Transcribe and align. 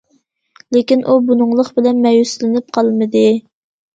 لېكىن 0.75 1.03
ئۇ 1.11 1.17
بۇنىڭلىق 1.27 1.69
بىلەن 1.77 2.01
مەيۈسلىنىپ 2.05 2.73
قالمىدى. 2.79 3.25